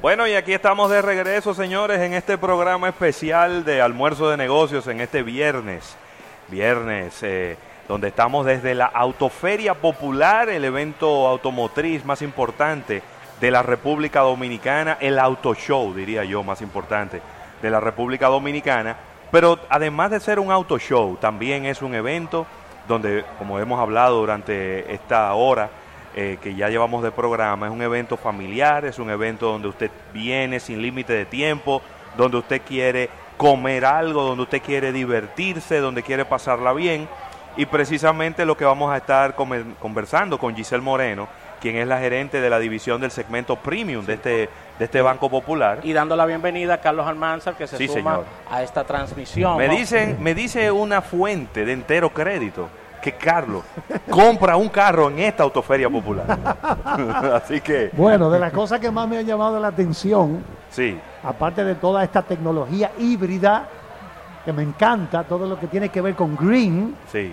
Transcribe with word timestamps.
Bueno, 0.00 0.28
y 0.28 0.34
aquí 0.34 0.52
estamos 0.52 0.92
de 0.92 1.02
regreso, 1.02 1.54
señores, 1.54 1.98
en 1.98 2.14
este 2.14 2.38
programa 2.38 2.88
especial 2.88 3.64
de 3.64 3.82
almuerzo 3.82 4.30
de 4.30 4.36
negocios 4.36 4.86
en 4.86 5.00
este 5.00 5.24
viernes. 5.24 5.96
Viernes, 6.46 7.20
eh, 7.24 7.56
donde 7.88 8.06
estamos 8.06 8.46
desde 8.46 8.76
la 8.76 8.86
Autoferia 8.86 9.74
Popular, 9.74 10.50
el 10.50 10.64
evento 10.64 11.26
automotriz 11.26 12.04
más 12.04 12.22
importante 12.22 13.02
de 13.40 13.50
la 13.50 13.64
República 13.64 14.20
Dominicana, 14.20 14.98
el 15.00 15.18
Auto 15.18 15.52
Show, 15.56 15.92
diría 15.92 16.22
yo, 16.22 16.44
más 16.44 16.62
importante 16.62 17.20
de 17.60 17.68
la 17.68 17.80
República 17.80 18.28
Dominicana. 18.28 18.96
Pero 19.32 19.58
además 19.68 20.12
de 20.12 20.20
ser 20.20 20.38
un 20.38 20.52
auto 20.52 20.78
show, 20.78 21.16
también 21.20 21.66
es 21.66 21.82
un 21.82 21.96
evento 21.96 22.46
donde, 22.86 23.24
como 23.36 23.58
hemos 23.58 23.80
hablado 23.80 24.20
durante 24.20 24.94
esta 24.94 25.34
hora 25.34 25.70
eh, 26.20 26.36
que 26.42 26.56
ya 26.56 26.68
llevamos 26.68 27.04
de 27.04 27.12
programa, 27.12 27.68
es 27.68 27.72
un 27.72 27.80
evento 27.80 28.16
familiar, 28.16 28.84
es 28.84 28.98
un 28.98 29.08
evento 29.08 29.52
donde 29.52 29.68
usted 29.68 29.88
viene 30.12 30.58
sin 30.58 30.82
límite 30.82 31.12
de 31.12 31.24
tiempo, 31.24 31.80
donde 32.16 32.38
usted 32.38 32.60
quiere 32.66 33.08
comer 33.36 33.84
algo, 33.84 34.24
donde 34.24 34.42
usted 34.42 34.60
quiere 34.60 34.90
divertirse, 34.90 35.78
donde 35.78 36.02
quiere 36.02 36.24
pasarla 36.24 36.72
bien. 36.72 37.08
Y 37.56 37.66
precisamente 37.66 38.44
lo 38.44 38.56
que 38.56 38.64
vamos 38.64 38.90
a 38.92 38.96
estar 38.96 39.36
conversando 39.36 40.40
con 40.40 40.56
Giselle 40.56 40.82
Moreno, 40.82 41.28
quien 41.60 41.76
es 41.76 41.86
la 41.86 42.00
gerente 42.00 42.40
de 42.40 42.50
la 42.50 42.58
división 42.58 43.00
del 43.00 43.12
segmento 43.12 43.54
premium 43.54 44.04
de 44.04 44.14
este 44.14 44.48
de 44.76 44.84
este 44.86 45.00
Banco 45.00 45.30
Popular. 45.30 45.78
Y 45.84 45.92
dando 45.92 46.16
la 46.16 46.26
bienvenida 46.26 46.74
a 46.74 46.80
Carlos 46.80 47.06
Almanzar, 47.06 47.54
que 47.54 47.68
se 47.68 47.86
suma 47.86 48.22
a 48.50 48.64
esta 48.64 48.82
transmisión. 48.82 49.56
Me, 49.56 49.68
dicen, 49.68 50.16
me 50.20 50.34
dice 50.34 50.72
una 50.72 51.00
fuente 51.00 51.64
de 51.64 51.72
entero 51.74 52.10
crédito 52.10 52.68
que 53.00 53.12
Carlos 53.12 53.64
compra 54.10 54.56
un 54.56 54.68
carro 54.68 55.10
en 55.10 55.20
esta 55.20 55.42
autoferia 55.42 55.88
popular. 55.88 56.38
Así 57.34 57.60
que... 57.60 57.90
Bueno, 57.92 58.30
de 58.30 58.38
las 58.38 58.52
cosas 58.52 58.80
que 58.80 58.90
más 58.90 59.08
me 59.08 59.18
han 59.18 59.26
llamado 59.26 59.58
la 59.58 59.68
atención, 59.68 60.42
sí. 60.70 60.98
aparte 61.22 61.64
de 61.64 61.74
toda 61.74 62.02
esta 62.04 62.22
tecnología 62.22 62.92
híbrida, 62.98 63.68
que 64.44 64.52
me 64.52 64.62
encanta, 64.62 65.24
todo 65.24 65.46
lo 65.46 65.58
que 65.58 65.66
tiene 65.66 65.88
que 65.90 66.00
ver 66.00 66.14
con 66.14 66.36
green, 66.36 66.96
sí. 67.12 67.32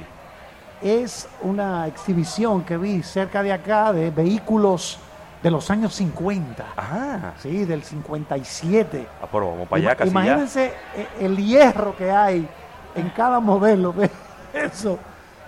es 0.82 1.28
una 1.42 1.88
exhibición 1.88 2.64
que 2.64 2.78
vi 2.78 3.02
cerca 3.04 3.42
de 3.42 3.54
acá 3.54 3.94
de 3.94 4.12
vehículos 4.12 5.00
de 5.46 5.52
los 5.52 5.70
años 5.70 5.94
50. 5.94 6.66
Ajá. 6.76 7.34
Sí, 7.38 7.66
del 7.66 7.84
57. 7.84 9.08
Ah, 9.22 9.28
pero 9.32 9.52
vamos 9.52 9.68
para 9.68 9.80
allá 9.80 9.96
casi 9.96 10.10
Imagínense 10.10 10.74
eh, 10.96 11.08
el 11.20 11.38
hierro 11.38 11.96
que 11.96 12.10
hay 12.10 12.48
en 12.96 13.10
cada 13.10 13.40
modelo 13.40 13.92
de 13.94 14.10
eso, 14.54 14.98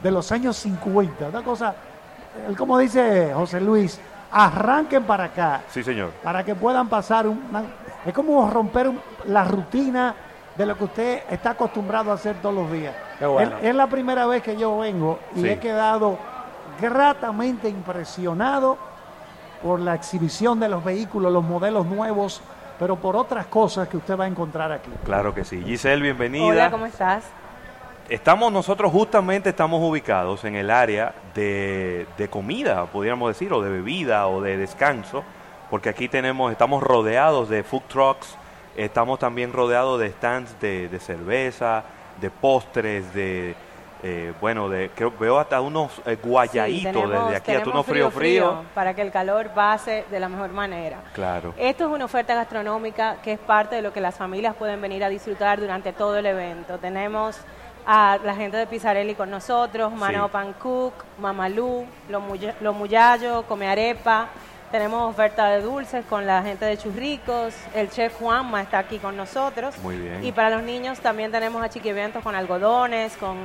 de 0.01 0.11
los 0.11 0.31
años 0.31 0.57
50. 0.57 1.29
Una 1.29 1.43
cosa, 1.43 1.75
como 2.57 2.77
dice 2.77 3.31
José 3.33 3.61
Luis, 3.61 3.99
arranquen 4.31 5.03
para 5.03 5.25
acá. 5.25 5.61
Sí, 5.69 5.83
señor. 5.83 6.11
Para 6.23 6.43
que 6.43 6.55
puedan 6.55 6.87
pasar 6.87 7.25
es 8.05 8.13
como 8.13 8.49
romper 8.49 8.91
la 9.25 9.43
rutina 9.43 10.15
de 10.55 10.65
lo 10.65 10.77
que 10.77 10.83
usted 10.85 11.23
está 11.29 11.51
acostumbrado 11.51 12.11
a 12.11 12.15
hacer 12.15 12.37
todos 12.41 12.55
los 12.55 12.71
días. 12.71 12.95
es, 13.61 13.75
la 13.75 13.87
primera 13.87 14.25
vez 14.25 14.41
que 14.41 14.57
yo 14.57 14.77
vengo 14.79 15.19
y 15.35 15.47
he 15.47 15.59
quedado 15.59 16.17
gratamente 16.81 17.69
impresionado 17.69 18.77
por 19.61 19.79
la 19.79 19.95
exhibición 19.95 20.59
de 20.59 20.69
los 20.69 20.83
vehículos, 20.83 21.31
los 21.31 21.43
modelos 21.43 21.85
nuevos, 21.85 22.41
pero 22.79 22.95
por 22.95 23.15
otras 23.15 23.47
cosas 23.47 23.87
que 23.87 23.97
usted 23.97 24.17
va 24.17 24.25
a 24.25 24.27
encontrar 24.27 24.71
aquí. 24.71 24.91
Claro 25.03 25.33
que 25.33 25.43
sí. 25.43 25.61
Giselle, 25.63 26.01
bienvenida. 26.01 26.45
Hola, 26.45 26.71
¿cómo 26.71 26.85
estás? 26.85 27.23
Estamos, 28.09 28.53
nosotros 28.53 28.89
justamente 28.89 29.49
estamos 29.49 29.81
ubicados 29.81 30.45
en 30.45 30.55
el 30.55 30.71
área 30.71 31.13
de, 31.35 32.07
comida, 32.29 32.85
podríamos 32.85 33.27
decir, 33.27 33.51
o 33.51 33.61
de 33.61 33.69
bebida 33.69 34.27
o 34.27 34.41
de 34.41 34.55
descanso, 34.55 35.25
porque 35.69 35.89
aquí 35.89 36.07
tenemos, 36.07 36.53
estamos 36.53 36.81
rodeados 36.81 37.49
de 37.49 37.63
food 37.63 37.81
trucks, 37.89 38.37
estamos 38.77 39.19
también 39.19 39.51
rodeados 39.51 39.99
de 39.99 40.11
stands 40.11 40.57
de, 40.61 40.87
de 40.87 40.99
cerveza, 40.99 41.83
de 42.21 42.29
postres, 42.29 43.13
de, 43.13 43.55
eh, 44.03 44.31
bueno, 44.39 44.69
de, 44.69 44.89
que 44.95 45.03
veo 45.19 45.37
hasta 45.37 45.59
unos 45.59 46.01
eh, 46.05 46.17
guayaditos 46.23 47.09
desde 47.09 47.35
aquí, 47.35 47.51
hasta 47.51 47.69
unos 47.69 47.85
frío, 47.85 48.09
frío, 48.09 48.63
Para 48.73 48.93
que 48.93 49.01
el 49.01 49.11
calor 49.11 49.49
pase 49.49 50.05
de 50.09 50.19
la 50.19 50.29
mejor 50.29 50.51
manera. 50.51 50.99
Claro. 51.13 51.53
Esto 51.57 51.85
es 51.85 51.89
una 51.89 52.05
oferta 52.05 52.35
gastronómica 52.35 53.17
que 53.21 53.33
es 53.33 53.39
parte 53.39 53.75
de 53.75 53.81
lo 53.81 53.91
que 53.91 53.99
las 53.99 54.15
familias 54.15 54.55
pueden 54.55 54.79
venir 54.79 55.03
a 55.03 55.09
disfrutar 55.09 55.59
durante 55.59 55.91
todo 55.91 56.15
el 56.15 56.25
evento. 56.25 56.77
Tenemos 56.77 57.37
a 57.89 58.19
la 58.21 58.35
gente 58.35 58.57
de 58.57 58.67
Pizzarelli 58.67 59.15
con 59.15 59.31
nosotros, 59.31 59.93
Mano 59.93 60.27
Pan 60.27 60.51
Cook, 60.53 60.93
Mamalú, 61.19 61.85
Lo 62.09 62.73
Muyallo, 62.73 63.43
Come 63.47 63.69
Arepa, 63.69 64.27
tenemos 64.71 65.09
oferta 65.09 65.47
de 65.47 65.61
dulces 65.61 66.03
con 66.05 66.27
la 66.27 66.43
gente 66.43 66.65
de 66.65 66.77
Churricos. 66.77 67.55
El 67.73 67.89
chef 67.89 68.19
Juanma 68.19 68.61
está 68.61 68.79
aquí 68.79 68.99
con 68.99 69.15
nosotros. 69.15 69.77
Muy 69.77 69.97
bien. 69.97 70.25
Y 70.25 70.33
para 70.33 70.49
los 70.49 70.63
niños 70.63 70.99
también 70.99 71.31
tenemos 71.31 71.63
a 71.63 71.69
eventos 71.87 72.21
con 72.21 72.35
algodones, 72.35 73.15
con, 73.15 73.37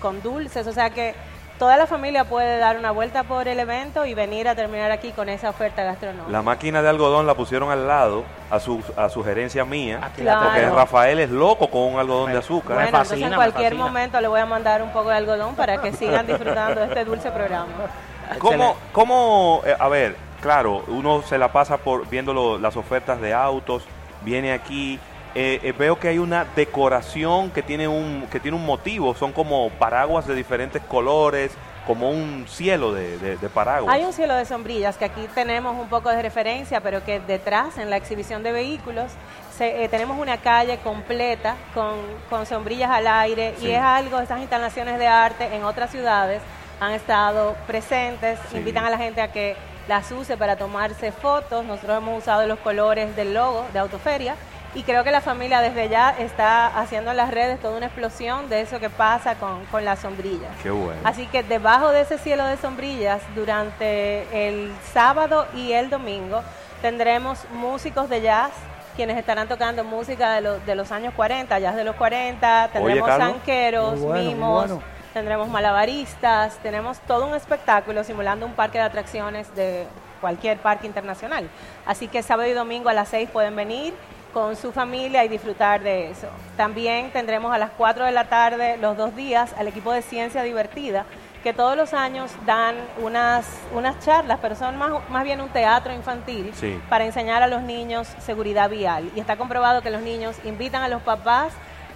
con 0.00 0.22
dulces. 0.22 0.66
O 0.66 0.72
sea 0.72 0.88
que 0.88 1.14
toda 1.58 1.76
la 1.76 1.86
familia 1.86 2.24
puede 2.24 2.58
dar 2.58 2.78
una 2.78 2.90
vuelta 2.90 3.24
por 3.24 3.48
el 3.48 3.58
evento 3.58 4.06
y 4.06 4.14
venir 4.14 4.48
a 4.48 4.54
terminar 4.54 4.90
aquí 4.90 5.10
con 5.12 5.28
esa 5.28 5.50
oferta 5.50 5.82
gastronómica. 5.82 6.30
La 6.30 6.42
máquina 6.42 6.82
de 6.82 6.88
algodón 6.88 7.26
la 7.26 7.34
pusieron 7.34 7.70
al 7.70 7.86
lado 7.86 8.24
a 8.50 8.60
su 8.60 8.82
a 8.96 9.08
sugerencia 9.08 9.64
mía, 9.64 10.00
porque 10.14 10.70
Rafael 10.70 11.18
es 11.18 11.30
loco 11.30 11.68
con 11.68 11.82
un 11.82 11.98
algodón 11.98 12.32
de 12.32 12.38
azúcar. 12.38 12.74
Bueno, 12.74 12.88
entonces 12.88 13.20
en 13.20 13.34
cualquier 13.34 13.74
momento 13.74 14.20
le 14.20 14.28
voy 14.28 14.40
a 14.40 14.46
mandar 14.46 14.82
un 14.82 14.90
poco 14.90 15.08
de 15.10 15.16
algodón 15.16 15.54
para 15.54 15.80
que 15.80 15.92
sigan 15.92 16.26
disfrutando 16.26 16.80
de 16.80 16.86
este 16.86 17.04
dulce 17.04 17.30
programa. 17.30 17.66
¿Cómo, 18.38 18.76
cómo 18.92 19.62
eh, 19.64 19.74
a 19.78 19.88
ver, 19.88 20.16
claro, 20.40 20.84
uno 20.88 21.22
se 21.22 21.38
la 21.38 21.50
pasa 21.50 21.78
por 21.78 22.08
viendo 22.08 22.58
las 22.58 22.76
ofertas 22.76 23.20
de 23.20 23.34
autos, 23.34 23.84
viene 24.22 24.52
aquí, 24.52 25.00
eh, 25.34 25.60
eh, 25.62 25.72
veo 25.72 25.98
que 25.98 26.08
hay 26.08 26.18
una 26.18 26.44
decoración 26.44 27.50
que 27.50 27.62
tiene 27.62 27.86
un 27.86 28.26
que 28.30 28.40
tiene 28.40 28.56
un 28.56 28.64
motivo, 28.64 29.14
son 29.14 29.32
como 29.32 29.70
paraguas 29.70 30.26
de 30.26 30.34
diferentes 30.34 30.82
colores, 30.82 31.52
como 31.88 32.10
un 32.10 32.46
cielo 32.46 32.92
de, 32.92 33.38
paraguas. 33.52 33.94
Hay 33.94 34.04
un 34.04 34.12
cielo 34.12 34.34
de 34.34 34.44
sombrillas 34.44 34.98
que 34.98 35.06
aquí 35.06 35.26
tenemos 35.34 35.74
un 35.74 35.88
poco 35.88 36.10
de 36.10 36.20
referencia, 36.20 36.82
pero 36.82 37.02
que 37.02 37.18
detrás, 37.18 37.78
en 37.78 37.88
la 37.88 37.96
exhibición 37.96 38.42
de 38.42 38.52
vehículos, 38.52 39.10
eh, 39.58 39.88
tenemos 39.90 40.18
una 40.18 40.36
calle 40.36 40.76
completa 40.78 41.56
con, 41.72 42.44
sombrillas 42.44 42.90
al 42.90 43.06
aire. 43.06 43.54
Y 43.62 43.70
es 43.70 43.80
algo, 43.80 44.20
estas 44.20 44.40
instalaciones 44.40 44.98
de 44.98 45.06
arte 45.06 45.56
en 45.56 45.64
otras 45.64 45.90
ciudades 45.90 46.42
han 46.78 46.92
estado 46.92 47.56
presentes, 47.66 48.38
invitan 48.52 48.84
a 48.84 48.90
la 48.90 48.98
gente 48.98 49.22
a 49.22 49.32
que 49.32 49.56
las 49.88 50.12
use 50.12 50.36
para 50.36 50.56
tomarse 50.56 51.10
fotos. 51.10 51.64
Nosotros 51.64 51.96
hemos 51.96 52.18
usado 52.18 52.46
los 52.46 52.58
colores 52.58 53.16
del 53.16 53.32
logo 53.32 53.64
de 53.72 53.78
Autoferia 53.78 54.36
y 54.78 54.84
creo 54.84 55.02
que 55.02 55.10
la 55.10 55.20
familia 55.20 55.60
desde 55.60 55.88
ya 55.88 56.10
está 56.10 56.68
haciendo 56.68 57.10
en 57.10 57.16
las 57.16 57.32
redes 57.32 57.58
toda 57.58 57.76
una 57.76 57.86
explosión 57.86 58.48
de 58.48 58.60
eso 58.60 58.78
que 58.78 58.88
pasa 58.88 59.34
con, 59.34 59.64
con 59.72 59.84
las 59.84 59.98
sombrillas. 59.98 60.52
Qué 60.62 60.70
bueno. 60.70 61.00
Así 61.02 61.26
que 61.26 61.42
debajo 61.42 61.90
de 61.90 62.02
ese 62.02 62.16
cielo 62.16 62.44
de 62.44 62.56
sombrillas, 62.58 63.20
durante 63.34 64.46
el 64.46 64.72
sábado 64.92 65.48
y 65.52 65.72
el 65.72 65.90
domingo, 65.90 66.42
tendremos 66.80 67.40
músicos 67.54 68.08
de 68.08 68.20
jazz 68.20 68.52
quienes 68.94 69.18
estarán 69.18 69.48
tocando 69.48 69.82
música 69.82 70.40
de, 70.40 70.60
de 70.60 70.74
los 70.76 70.92
años 70.92 71.12
40, 71.14 71.58
jazz 71.58 71.74
de 71.74 71.82
los 71.82 71.96
40, 71.96 72.70
tendremos 72.72 73.08
sanqueros, 73.08 73.98
mimos 73.98 74.70
tendremos 75.12 75.48
malabaristas, 75.48 76.58
tenemos 76.58 77.00
todo 77.00 77.26
un 77.26 77.34
espectáculo 77.34 78.04
simulando 78.04 78.46
un 78.46 78.52
parque 78.52 78.78
de 78.78 78.84
atracciones 78.84 79.52
de 79.56 79.86
cualquier 80.20 80.58
parque 80.58 80.86
internacional. 80.86 81.48
Así 81.86 82.06
que 82.06 82.22
sábado 82.22 82.48
y 82.48 82.52
domingo 82.52 82.88
a 82.88 82.92
las 82.92 83.08
6 83.08 83.30
pueden 83.30 83.56
venir 83.56 83.94
con 84.38 84.54
su 84.54 84.70
familia 84.70 85.24
y 85.24 85.28
disfrutar 85.28 85.82
de 85.82 86.12
eso. 86.12 86.28
También 86.56 87.10
tendremos 87.10 87.52
a 87.52 87.58
las 87.58 87.70
4 87.76 88.04
de 88.04 88.12
la 88.12 88.28
tarde 88.28 88.76
los 88.76 88.96
dos 88.96 89.16
días 89.16 89.52
al 89.58 89.66
equipo 89.66 89.90
de 89.90 90.00
Ciencia 90.00 90.44
Divertida, 90.44 91.06
que 91.42 91.52
todos 91.52 91.76
los 91.76 91.92
años 91.92 92.30
dan 92.46 92.76
unas, 93.02 93.48
unas 93.74 93.98
charlas, 93.98 94.38
pero 94.40 94.54
son 94.54 94.76
más, 94.78 94.92
más 95.10 95.24
bien 95.24 95.40
un 95.40 95.48
teatro 95.48 95.92
infantil 95.92 96.52
para 96.88 97.04
enseñar 97.04 97.42
a 97.42 97.48
los 97.48 97.62
niños 97.62 98.06
seguridad 98.20 98.70
vial. 98.70 99.10
Y 99.16 99.18
está 99.18 99.36
comprobado 99.36 99.82
que 99.82 99.90
los 99.90 100.02
niños 100.02 100.36
invitan 100.44 100.82
a 100.82 100.88
los 100.88 101.02
papás 101.02 101.52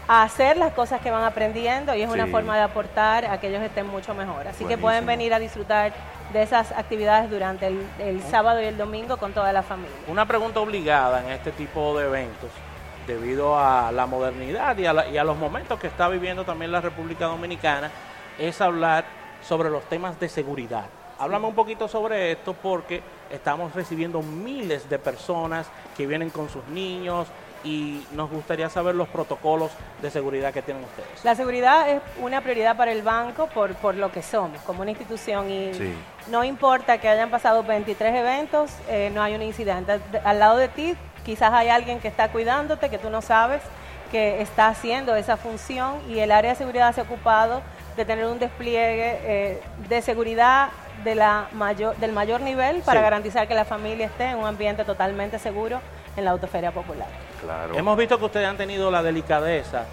a 0.08 0.24
hacer 0.24 0.56
las 0.56 0.72
cosas 0.72 1.00
que 1.00 1.12
van 1.12 1.22
aprendiendo 1.22 1.94
y 1.94 2.02
es 2.02 2.10
una 2.10 2.26
forma 2.26 2.56
de 2.56 2.62
aportar 2.62 3.24
a 3.24 3.38
que 3.38 3.50
ellos 3.50 3.62
estén 3.62 3.86
mucho 3.86 4.14
mejor. 4.14 4.48
Así 4.48 4.64
que 4.64 4.76
pueden 4.76 5.06
venir 5.06 5.32
a 5.32 5.38
disfrutar 5.38 5.92
de 6.32 6.42
esas 6.42 6.72
actividades 6.72 7.30
durante 7.30 7.66
el, 7.66 8.22
sábado 8.22 8.60
y 8.62 8.64
el 8.64 8.76
domingo 8.76 9.16
con 9.16 9.32
toda 9.32 9.52
la 9.52 9.62
familia. 9.62 9.92
Una 10.08 10.26
pregunta 10.26 10.60
obligada 10.60 11.22
en 11.24 11.30
este 11.30 11.52
tipo 11.52 11.98
de 11.98 12.06
eventos, 12.06 12.50
debido 13.06 13.58
a 13.58 13.92
la 13.92 14.06
modernidad 14.06 14.76
y 14.78 14.86
a, 14.86 15.08
y 15.08 15.18
a 15.18 15.24
los 15.24 15.36
momentos 15.36 15.78
que 15.78 15.88
está 15.88 16.08
viviendo 16.08 16.44
también 16.44 16.72
la 16.72 16.80
República 16.80 17.26
Dominicana, 17.26 17.90
es 18.38 18.60
hablar 18.60 19.04
sobre 19.42 19.70
los 19.70 19.84
temas 19.84 20.18
de 20.18 20.28
seguridad. 20.28 20.84
Háblame 21.18 21.46
un 21.46 21.54
poquito 21.54 21.86
sobre 21.86 22.32
esto 22.32 22.54
porque 22.54 23.02
estamos 23.30 23.74
recibiendo 23.74 24.22
miles 24.22 24.88
de 24.88 24.98
personas 24.98 25.68
que 25.96 26.06
vienen 26.06 26.30
con 26.30 26.48
sus 26.48 26.64
niños, 26.68 27.28
y 27.64 28.04
nos 28.12 28.30
gustaría 28.30 28.68
saber 28.68 28.94
los 28.94 29.08
protocolos 29.08 29.70
de 30.00 30.10
seguridad 30.10 30.52
que 30.52 30.62
tienen 30.62 30.84
ustedes. 30.84 31.24
La 31.24 31.34
seguridad 31.34 31.88
es 31.90 32.00
una 32.20 32.40
prioridad 32.40 32.76
para 32.76 32.92
el 32.92 33.02
banco 33.02 33.48
por, 33.48 33.74
por 33.76 33.94
lo 33.94 34.10
que 34.10 34.22
somos 34.22 34.60
como 34.62 34.82
una 34.82 34.90
institución 34.90 35.50
y 35.50 35.70
no 36.28 36.44
importa 36.44 36.98
que 36.98 37.08
hayan 37.08 37.30
pasado 37.30 37.62
23 37.62 38.14
eventos, 38.14 38.70
eh, 38.88 39.10
no 39.14 39.22
hay 39.22 39.34
un 39.34 39.42
incidente. 39.42 40.00
Al 40.24 40.38
lado 40.38 40.56
de 40.56 40.68
ti 40.68 40.94
quizás 41.24 41.52
hay 41.52 41.68
alguien 41.68 42.00
que 42.00 42.08
está 42.08 42.30
cuidándote, 42.30 42.88
que 42.88 42.98
tú 42.98 43.10
no 43.10 43.22
sabes 43.22 43.62
que 44.10 44.42
está 44.42 44.68
haciendo 44.68 45.16
esa 45.16 45.36
función 45.38 45.94
y 46.08 46.18
el 46.18 46.30
área 46.32 46.50
de 46.50 46.56
seguridad 46.56 46.94
se 46.94 47.00
ha 47.00 47.04
ocupado 47.04 47.62
de 47.96 48.04
tener 48.04 48.26
un 48.26 48.38
despliegue 48.38 49.18
eh, 49.22 49.62
de 49.88 50.02
seguridad 50.02 50.68
de 51.02 51.14
la 51.14 51.48
mayor, 51.52 51.96
del 51.96 52.12
mayor 52.12 52.42
nivel 52.42 52.82
para 52.82 53.00
garantizar 53.00 53.48
que 53.48 53.54
la 53.54 53.64
familia 53.64 54.06
esté 54.06 54.24
en 54.24 54.38
un 54.38 54.46
ambiente 54.46 54.84
totalmente 54.84 55.38
seguro 55.38 55.80
en 56.16 56.24
la 56.24 56.32
Autoferia 56.32 56.72
Popular. 56.72 57.08
Claro. 57.40 57.74
Hemos 57.74 57.96
visto 57.96 58.18
que 58.18 58.24
ustedes 58.24 58.46
han 58.46 58.56
tenido 58.56 58.90
la 58.90 59.02
delicadeza 59.02 59.84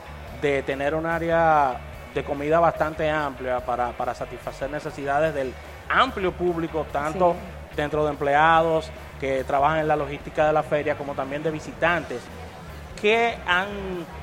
de 0.41 0.63
tener 0.63 0.95
un 0.95 1.05
área 1.05 1.77
de 2.13 2.23
comida 2.23 2.59
bastante 2.59 3.09
amplia 3.09 3.59
para, 3.59 3.91
para 3.91 4.13
satisfacer 4.13 4.69
necesidades 4.69 5.33
del 5.33 5.53
amplio 5.89 6.31
público, 6.31 6.85
tanto 6.91 7.35
dentro 7.75 8.03
de 8.03 8.11
empleados 8.11 8.89
que 9.19 9.43
trabajan 9.43 9.79
en 9.79 9.87
la 9.87 9.95
logística 9.95 10.47
de 10.47 10.53
la 10.53 10.63
feria, 10.63 10.95
como 10.95 11.13
también 11.13 11.43
de 11.43 11.51
visitantes. 11.51 12.21
¿Qué 12.99 13.37
han 13.47 13.67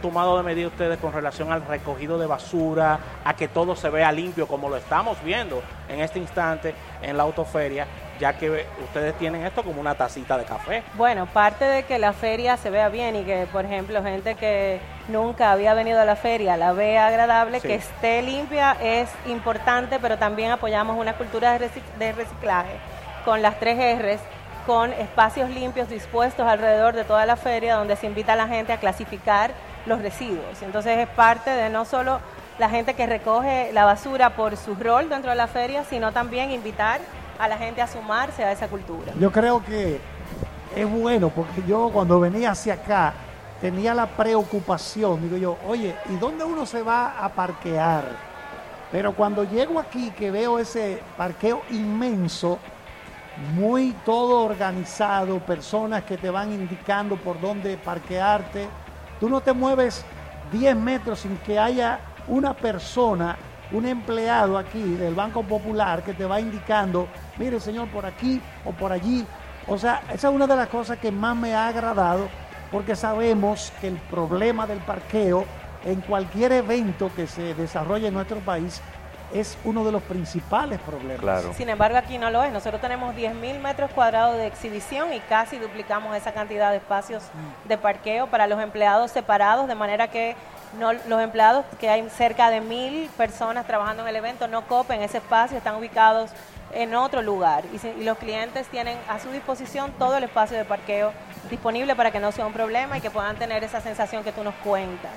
tomado 0.02 0.37
de 0.37 0.43
medida 0.43 0.69
ustedes 0.69 0.98
con 0.98 1.12
relación 1.12 1.50
al 1.50 1.66
recogido 1.66 2.19
de 2.19 2.26
basura, 2.26 2.98
a 3.25 3.34
que 3.34 3.48
todo 3.48 3.75
se 3.75 3.88
vea 3.88 4.12
limpio 4.12 4.46
como 4.46 4.69
lo 4.69 4.76
estamos 4.76 5.16
viendo 5.25 5.62
en 5.88 6.00
este 6.00 6.19
instante 6.19 6.75
en 7.00 7.16
la 7.16 7.22
autoferia, 7.22 7.87
ya 8.18 8.32
que 8.34 8.66
ustedes 8.82 9.16
tienen 9.18 9.44
esto 9.44 9.62
como 9.62 9.80
una 9.80 9.94
tacita 9.94 10.38
de 10.38 10.44
café? 10.44 10.82
Bueno, 10.94 11.26
parte 11.26 11.64
de 11.64 11.84
que 11.84 11.98
la 11.98 12.12
feria 12.12 12.56
se 12.56 12.70
vea 12.70 12.88
bien 12.88 13.16
y 13.16 13.24
que, 13.24 13.46
por 13.52 13.64
ejemplo, 13.64 14.02
gente 14.02 14.34
que 14.34 14.80
nunca 15.08 15.52
había 15.52 15.74
venido 15.74 16.00
a 16.00 16.04
la 16.04 16.16
feria 16.16 16.56
la 16.56 16.72
vea 16.72 17.06
agradable, 17.06 17.60
que 17.60 17.74
esté 17.74 18.22
limpia 18.22 18.76
es 18.82 19.08
importante, 19.26 19.98
pero 20.00 20.18
también 20.18 20.50
apoyamos 20.50 20.98
una 20.98 21.14
cultura 21.14 21.58
de 21.58 22.12
reciclaje 22.12 22.76
con 23.24 23.42
las 23.42 23.58
tres 23.58 23.98
R's 23.98 24.20
con 24.66 24.92
espacios 24.92 25.48
limpios 25.48 25.88
dispuestos 25.88 26.46
alrededor 26.46 26.94
de 26.94 27.04
toda 27.04 27.24
la 27.24 27.36
feria 27.36 27.76
donde 27.76 27.94
se 27.94 28.06
invita 28.06 28.32
a 28.32 28.36
la 28.36 28.48
gente 28.48 28.72
a 28.72 28.78
clasificar 28.78 29.52
los 29.86 30.02
residuos. 30.02 30.60
Entonces 30.60 30.98
es 30.98 31.08
parte 31.08 31.50
de 31.50 31.70
no 31.70 31.84
solo 31.84 32.20
la 32.58 32.69
gente 32.69 32.94
que 32.94 33.06
recoge 33.06 33.70
la 33.72 33.84
basura 33.84 34.30
por 34.30 34.56
su 34.56 34.74
rol 34.74 35.08
dentro 35.08 35.30
de 35.30 35.36
la 35.36 35.46
feria, 35.46 35.84
sino 35.84 36.10
también 36.10 36.50
invitar 36.50 37.00
a 37.38 37.48
la 37.48 37.58
gente 37.58 37.82
a 37.82 37.86
sumarse 37.86 38.44
a 38.44 38.52
esa 38.52 38.68
cultura. 38.68 39.12
Yo 39.18 39.30
creo 39.30 39.64
que 39.64 40.00
es 40.74 40.90
bueno 40.90 41.30
porque 41.30 41.62
yo 41.66 41.90
cuando 41.92 42.20
venía 42.20 42.50
hacia 42.50 42.74
acá 42.74 43.14
tenía 43.60 43.94
la 43.94 44.06
preocupación, 44.06 45.22
digo 45.22 45.36
yo, 45.36 45.58
oye, 45.66 45.94
¿y 46.10 46.16
dónde 46.16 46.44
uno 46.44 46.66
se 46.66 46.82
va 46.82 47.18
a 47.18 47.28
parquear? 47.30 48.04
Pero 48.92 49.14
cuando 49.14 49.44
llego 49.44 49.80
aquí 49.80 50.10
que 50.10 50.30
veo 50.30 50.58
ese 50.58 51.02
parqueo 51.16 51.62
inmenso, 51.70 52.58
muy 53.54 53.92
todo 54.04 54.44
organizado, 54.44 55.38
personas 55.40 56.04
que 56.04 56.16
te 56.16 56.30
van 56.30 56.52
indicando 56.52 57.16
por 57.16 57.40
dónde 57.40 57.76
parquearte. 57.76 58.66
Tú 59.20 59.28
no 59.28 59.40
te 59.40 59.52
mueves 59.52 60.04
10 60.52 60.76
metros 60.76 61.20
sin 61.20 61.36
que 61.38 61.58
haya 61.58 62.00
una 62.28 62.54
persona, 62.54 63.36
un 63.72 63.86
empleado 63.86 64.56
aquí 64.56 64.82
del 64.82 65.14
Banco 65.14 65.42
Popular 65.42 66.02
que 66.02 66.14
te 66.14 66.24
va 66.24 66.40
indicando, 66.40 67.08
mire 67.38 67.60
señor, 67.60 67.88
por 67.88 68.06
aquí 68.06 68.40
o 68.64 68.72
por 68.72 68.92
allí. 68.92 69.26
O 69.66 69.78
sea, 69.78 70.02
esa 70.12 70.28
es 70.28 70.34
una 70.34 70.46
de 70.46 70.56
las 70.56 70.68
cosas 70.68 70.98
que 70.98 71.10
más 71.10 71.36
me 71.36 71.54
ha 71.54 71.68
agradado 71.68 72.28
porque 72.70 72.96
sabemos 72.96 73.72
que 73.80 73.88
el 73.88 73.96
problema 73.96 74.66
del 74.66 74.78
parqueo 74.78 75.44
en 75.84 76.00
cualquier 76.00 76.52
evento 76.52 77.10
que 77.14 77.26
se 77.26 77.54
desarrolle 77.54 78.08
en 78.08 78.14
nuestro 78.14 78.38
país 78.40 78.80
es 79.32 79.58
uno 79.64 79.84
de 79.84 79.92
los 79.92 80.02
principales 80.02 80.78
problemas. 80.80 81.44
Sin 81.56 81.68
embargo, 81.68 81.98
aquí 81.98 82.18
no 82.18 82.30
lo 82.30 82.42
es. 82.42 82.52
Nosotros 82.52 82.80
tenemos 82.80 83.14
10.000 83.14 83.60
metros 83.60 83.90
cuadrados 83.90 84.36
de 84.36 84.46
exhibición 84.46 85.12
y 85.12 85.20
casi 85.20 85.58
duplicamos 85.58 86.16
esa 86.16 86.32
cantidad 86.32 86.70
de 86.70 86.76
espacios 86.76 87.24
de 87.64 87.76
parqueo 87.76 88.28
para 88.28 88.46
los 88.46 88.60
empleados 88.60 89.10
separados, 89.10 89.66
de 89.66 89.74
manera 89.74 90.08
que 90.08 90.36
no, 90.78 90.92
los 90.92 91.20
empleados, 91.20 91.64
que 91.78 91.88
hay 91.88 92.08
cerca 92.10 92.50
de 92.50 92.60
mil 92.60 93.08
personas 93.16 93.66
trabajando 93.66 94.02
en 94.02 94.08
el 94.08 94.16
evento, 94.16 94.48
no 94.48 94.66
copen 94.66 95.02
ese 95.02 95.18
espacio, 95.18 95.56
están 95.56 95.76
ubicados 95.76 96.30
en 96.72 96.94
otro 96.94 97.22
lugar. 97.22 97.64
Y, 97.72 98.00
y 98.00 98.04
los 98.04 98.18
clientes 98.18 98.66
tienen 98.68 98.98
a 99.08 99.18
su 99.18 99.30
disposición 99.30 99.92
todo 99.98 100.16
el 100.16 100.24
espacio 100.24 100.56
de 100.56 100.64
parqueo 100.64 101.12
disponible 101.50 101.94
para 101.94 102.10
que 102.10 102.20
no 102.20 102.32
sea 102.32 102.46
un 102.46 102.52
problema 102.52 102.98
y 102.98 103.00
que 103.00 103.10
puedan 103.10 103.36
tener 103.36 103.62
esa 103.64 103.80
sensación 103.80 104.24
que 104.24 104.32
tú 104.32 104.42
nos 104.42 104.54
cuentas 104.56 105.12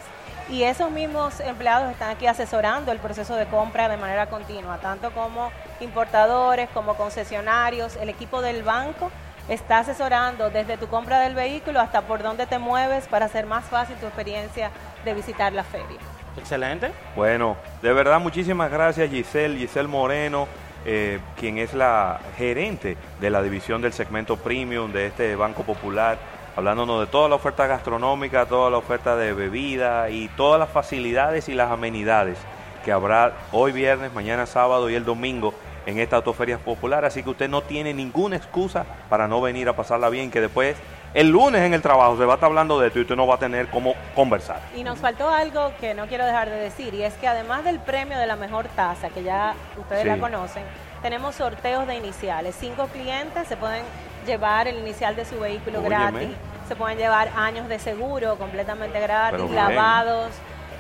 y 0.50 0.64
esos 0.64 0.90
mismos 0.90 1.40
empleados 1.42 1.92
están 1.92 2.10
aquí 2.10 2.26
asesorando 2.26 2.92
el 2.92 2.98
proceso 2.98 3.36
de 3.36 3.46
compra 3.46 3.88
de 3.88 3.98
manera 3.98 4.28
continua, 4.28 4.78
tanto 4.78 5.12
como 5.12 5.52
importadores, 5.80 6.70
como 6.74 6.96
concesionarios, 6.96 7.96
el 7.98 8.10
equipo 8.10 8.42
del 8.42 8.64
banco 8.64 9.12
está 9.48 9.80
asesorando 9.80 10.50
desde 10.50 10.78
tu 10.78 10.88
compra 10.88 11.20
del 11.20 11.36
vehículo 11.36 11.80
hasta 11.80 12.02
por 12.02 12.24
dónde 12.24 12.46
te 12.48 12.60
mueves 12.60 13.08
para 13.08 13.26
hacer 13.26 13.46
más 13.46 13.66
fácil 13.66 13.96
tu 13.98 14.06
experiencia 14.06 14.72
de 15.06 15.14
visitar 15.14 15.54
la 15.54 15.64
feria. 15.64 15.98
Excelente. 16.38 16.92
Bueno, 17.16 17.56
de 17.82 17.94
verdad 17.94 18.20
muchísimas 18.20 18.72
gracias 18.72 19.10
Giselle, 19.10 19.58
Giselle 19.58 19.88
Moreno, 19.88 20.48
eh, 20.86 21.20
quien 21.38 21.58
es 21.58 21.74
la 21.74 22.20
gerente 22.38 22.98
de 23.20 23.30
la 23.30 23.42
división 23.42 23.82
del 23.82 23.94
segmento 23.94 24.38
premium 24.38 24.92
de 24.92 25.08
este 25.08 25.36
Banco 25.36 25.64
Popular 25.64 26.18
hablándonos 26.56 27.00
de 27.00 27.08
toda 27.08 27.30
la 27.30 27.36
oferta 27.36 27.68
gastronómica, 27.68 28.46
toda 28.46 28.70
la 28.70 28.78
oferta 28.78 29.16
de 29.16 29.34
bebida 29.34 30.10
y 30.10 30.28
todas 30.30 30.60
las 30.60 30.70
facilidades 30.70 31.48
y 31.48 31.54
las 31.54 31.72
amenidades 31.72 32.38
que 32.84 32.92
habrá 32.92 33.34
hoy 33.52 33.72
viernes, 33.72 34.14
mañana 34.14 34.46
sábado 34.46 34.90
y 34.90 34.96
el 34.96 35.06
domingo 35.06 35.54
en 35.86 36.00
esta 36.00 36.18
autoferia 36.18 36.58
popular. 36.58 37.06
Así 37.06 37.24
que 37.24 37.30
usted 37.30 37.50
no 37.50 37.62
tiene 37.62 37.94
ninguna 37.94 38.36
excusa 38.36 38.86
para 39.10 39.28
no 39.28 39.42
venir 39.42 39.70
a 39.70 39.76
pasarla 39.76 40.10
bien, 40.10 40.32
que 40.32 40.42
después 40.42 40.76
el 41.14 41.30
lunes 41.30 41.62
en 41.62 41.74
el 41.74 41.82
trabajo 41.82 42.18
se 42.18 42.26
va 42.26 42.34
a 42.34 42.36
estar 42.36 42.48
hablando 42.48 42.80
de 42.80 42.88
esto 42.88 43.00
y 43.00 43.02
usted 43.04 43.16
no 43.16 43.28
va 43.28 43.36
a 43.36 43.40
tener 43.40 43.68
cómo 43.70 43.96
conversar. 44.16 44.60
Y 44.76 44.84
nos 44.84 45.00
faltó 45.00 45.30
algo 45.30 45.72
que 45.80 45.94
no 45.94 46.08
quiero 46.08 46.26
dejar 46.26 46.50
de 46.50 46.58
decir, 46.58 46.94
y 46.94 47.04
es 47.04 47.14
que 47.16 47.28
además 47.28 47.64
del 47.64 47.80
premio 47.80 48.18
de 48.18 48.28
la 48.28 48.36
mejor 48.36 48.68
taza, 48.76 49.10
que 49.10 49.24
ya 49.24 49.56
ustedes 49.78 50.06
la 50.06 50.18
conocen, 50.18 50.64
tenemos 51.02 51.36
sorteos 51.36 51.88
de 51.88 51.96
iniciales. 51.96 52.56
Cinco 52.60 52.88
clientes 52.88 53.48
se 53.48 53.58
pueden 53.58 53.84
llevar 54.26 54.68
el 54.68 54.78
inicial 54.78 55.16
de 55.16 55.26
su 55.26 55.40
vehículo 55.40 55.82
gratis 55.82 56.30
se 56.70 56.76
pueden 56.76 57.00
llevar 57.00 57.32
años 57.36 57.68
de 57.68 57.80
seguro 57.80 58.38
completamente 58.38 59.00
gratis, 59.00 59.50
lavados 59.50 60.30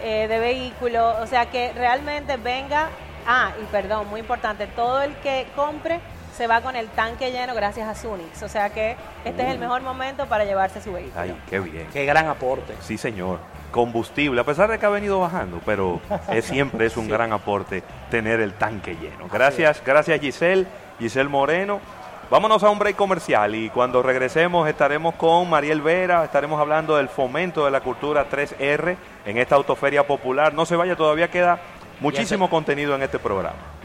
eh, 0.03 0.27
de 0.27 0.37
vehículo, 0.37 1.19
o 1.19 1.25
sea 1.25 1.47
que 1.47 1.73
realmente 1.73 2.37
venga, 2.37 2.89
ah, 3.25 3.51
y 3.59 3.65
perdón, 3.65 4.07
muy 4.07 4.19
importante, 4.19 4.67
todo 4.67 5.01
el 5.01 5.15
que 5.15 5.47
compre 5.55 5.99
se 6.39 6.47
va 6.47 6.61
con 6.61 6.77
el 6.77 6.87
tanque 6.87 7.33
lleno 7.33 7.53
gracias 7.53 7.85
a 7.89 7.93
Sunix, 7.93 8.43
o 8.43 8.47
sea 8.47 8.69
que 8.69 8.95
este 9.25 9.43
es 9.43 9.49
el 9.49 9.59
mejor 9.59 9.81
momento 9.81 10.25
para 10.27 10.45
llevarse 10.45 10.81
su 10.81 10.93
vehículo. 10.93 11.19
Ay, 11.19 11.37
qué 11.49 11.59
bien. 11.59 11.85
Qué 11.91 12.05
gran 12.05 12.27
aporte. 12.27 12.75
Sí, 12.79 12.97
señor. 12.97 13.39
Combustible, 13.71 14.39
a 14.39 14.45
pesar 14.45 14.71
de 14.71 14.79
que 14.79 14.85
ha 14.85 14.89
venido 14.89 15.19
bajando, 15.19 15.59
pero 15.65 15.99
es, 16.31 16.45
siempre 16.45 16.85
es 16.85 16.95
un 16.95 17.09
gran 17.09 17.33
aporte 17.33 17.83
tener 18.09 18.39
el 18.39 18.53
tanque 18.53 18.95
lleno. 18.95 19.27
Gracias, 19.27 19.83
gracias 19.85 20.21
Giselle, 20.21 20.65
Giselle 20.97 21.27
Moreno. 21.27 21.81
Vámonos 22.31 22.63
a 22.63 22.69
un 22.69 22.79
break 22.79 22.95
comercial 22.95 23.53
y 23.53 23.69
cuando 23.69 24.01
regresemos 24.01 24.69
estaremos 24.69 25.15
con 25.15 25.49
Mariel 25.49 25.81
Vera, 25.81 26.23
estaremos 26.23 26.57
hablando 26.61 26.95
del 26.95 27.09
fomento 27.09 27.65
de 27.65 27.71
la 27.71 27.81
cultura 27.81 28.29
3R 28.29 28.95
en 29.25 29.37
esta 29.37 29.55
autoferia 29.55 30.07
popular. 30.07 30.53
No 30.53 30.65
se 30.65 30.77
vaya, 30.77 30.95
todavía 30.95 31.29
queda 31.29 31.59
muchísimo 31.99 32.49
contenido 32.49 32.95
en 32.95 33.01
este 33.01 33.19
programa. 33.19 33.78